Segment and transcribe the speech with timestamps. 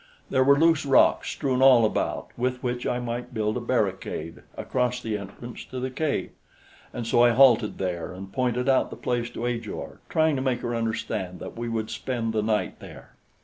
[0.31, 4.99] There were loose rocks strewn all about with which I might build a barricade across
[4.99, 6.31] the entrance to the cave,
[6.91, 10.61] and so I halted there and pointed out the place to Ajor, trying to make
[10.61, 13.11] her understand that we would spend the night there.